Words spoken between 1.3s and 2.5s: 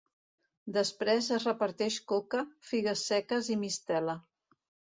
es reparteix coca,